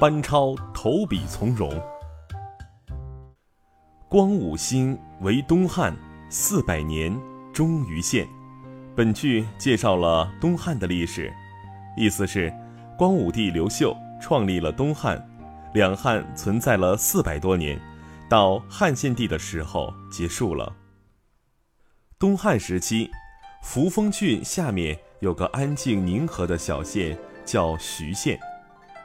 [0.00, 1.72] 班超投笔从戎。
[4.08, 5.92] 光武兴为东汉
[6.30, 7.12] 四百年
[7.52, 8.24] 终于现。
[8.94, 11.32] 本剧介绍了东汉的历史，
[11.96, 12.52] 意思是，
[12.96, 15.20] 光武帝刘秀创立了东汉，
[15.74, 17.76] 两汉存在了四百多年，
[18.28, 20.72] 到汉献帝的时候结束了。
[22.20, 23.10] 东汉时期，
[23.64, 28.38] 扶风郡下面有个安静宁和的小县，叫徐县。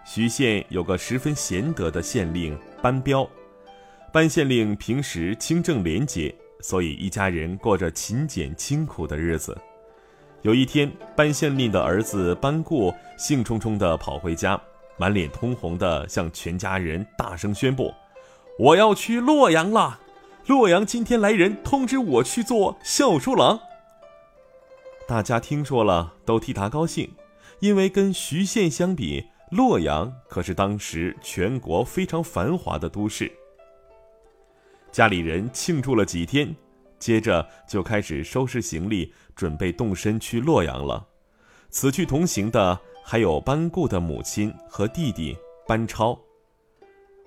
[0.05, 3.27] 徐县有个十分贤德的县令班彪。
[4.11, 9.57] 班县令平时清正廉洁，所以一家人过着勤俭清苦的日子。
[10.41, 14.59] 有一天，班县令的儿子班固兴冲冲地跑回家，
[14.97, 17.93] 满脸通红地向全家人大声宣布
[18.59, 20.01] ：“我要去洛阳了！
[20.45, 23.57] 洛阳今天来人通知我去做校书郎。”
[25.07, 27.13] 大家听说了，都替他高兴，
[27.61, 33.31] 因为跟徐县相比，洛阳可是当时全国非常繁华的都市。
[34.91, 36.55] 家里人庆祝了几天，
[36.99, 41.07] 接着就开始收拾行李，准备动身去洛阳了。
[41.69, 45.35] 此去同行的还有班固的母亲和弟弟
[45.67, 46.17] 班超。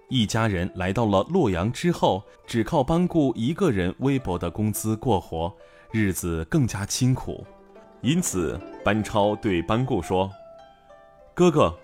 [0.08, 5.52] 一家人来到了洛阳之后，只靠班固一个人微薄的工资过活，
[5.90, 7.44] 日子更加清苦。
[8.02, 10.30] 因此，班超对班固说
[11.34, 11.76] ：“哥哥，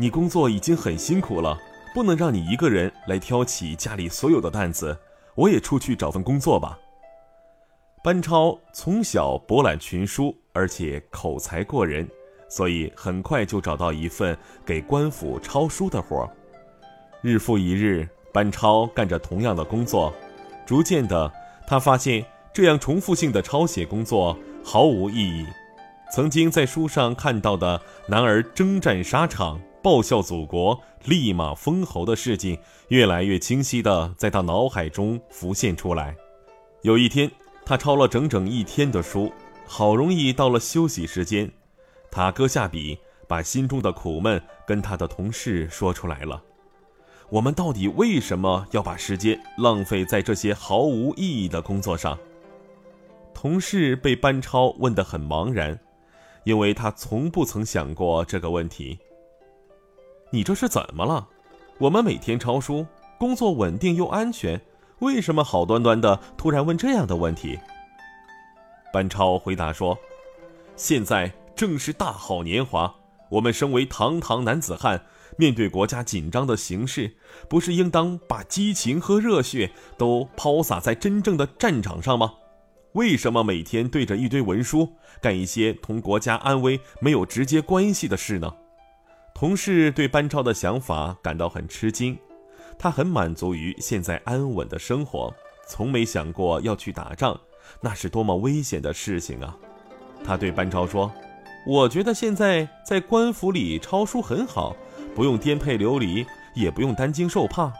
[0.00, 1.58] 你工作已经很辛苦了，
[1.94, 4.96] 不能让你一个人来挑起家里所有的担子。”
[5.36, 6.78] 我也出去找份工作吧。
[8.02, 12.08] 班超从小博览群书，而且口才过人，
[12.48, 16.30] 所以很快就找到一份给官府抄书的活儿。
[17.20, 20.12] 日复一日，班超干着同样的工作，
[20.66, 21.30] 逐渐的，
[21.66, 25.46] 他发现这样重复性的抄写工作毫无意义。
[26.12, 29.60] 曾经在书上看到的男儿征战沙场。
[29.82, 36.14] 报效祖国、立马封侯的事情，越来越清晰地在他脑海中浮现出来。
[36.82, 37.30] 有一天，
[37.64, 39.32] 他抄了整整一天的书，
[39.66, 41.50] 好容易到了休息时间，
[42.10, 46.42] 他搁下笔，把心中的苦闷跟他的同事说出来了。
[47.30, 52.18] 我们到底为什么要把时间浪费在这些毫无意义的工作上？
[53.32, 55.78] 同事被班超问得很茫然，
[56.44, 58.98] 因为他从不曾想过这个问题。
[60.32, 61.26] 你这是怎么了？
[61.78, 62.86] 我们每天抄书，
[63.18, 64.60] 工作稳定又安全，
[65.00, 67.58] 为什么好端端的突然问这样的问题？
[68.92, 69.98] 班超回答说
[70.76, 72.94] ：“现在正是大好年华，
[73.28, 75.04] 我们身为堂堂男子汉，
[75.36, 77.16] 面对国家紧张的形势，
[77.48, 82.34] 不是应当把激情和热血都抛洒在真正的战场上吗？
[82.92, 88.54] 为什么每天对着一堆文书，干一些同国家安危没有直接关系的事呢？”
[89.40, 92.18] 同事对班超的想法感到很吃惊，
[92.78, 95.34] 他很满足于现在安稳的生活，
[95.66, 97.40] 从没想过要去打仗，
[97.80, 99.56] 那是多么危险的事情啊！
[100.22, 101.10] 他对班超说
[101.66, 104.76] ：“我觉得现在在官府里抄书很好，
[105.14, 107.72] 不用颠沛流离，也不用担惊受怕。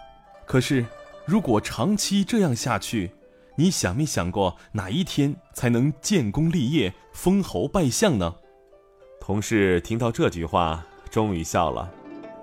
[0.47, 0.87] 可是，
[1.27, 3.11] 如果长期这样下去，
[3.59, 8.37] 你想没想过哪一天才能建功立业、封侯拜相呢？”
[9.21, 10.87] 同事听到这句话。
[11.11, 11.91] 终于笑了，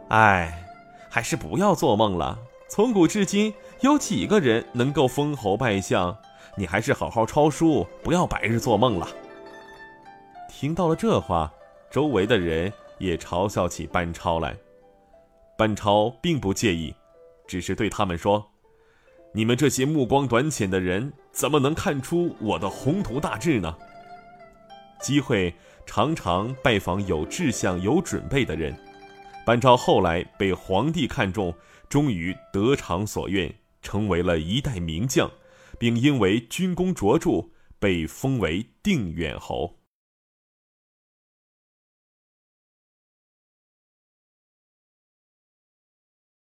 [0.09, 0.63] 哎，
[1.09, 2.37] 还是不要做梦了。
[2.69, 6.15] 从古至今，有几个人能够封侯拜相？
[6.57, 9.07] 你还是好好抄书，不要白日做梦了。
[10.49, 11.51] 听到了这话，
[11.89, 14.55] 周围的人也嘲笑起班超来。
[15.57, 16.93] 班超并不介意，
[17.47, 18.45] 只是对他们说
[19.33, 23.75] ：“你们这些目光短浅的人，怎么能看出我的宏图大志呢？”
[24.99, 25.53] 机会。
[25.89, 28.77] 常常拜访有志向、有准备的人。
[29.45, 31.55] 班超后来被皇帝看中，
[31.87, 35.31] 终于得偿所愿，成为了一代名将，
[35.79, 39.79] 并因为军功卓著被封为定远侯。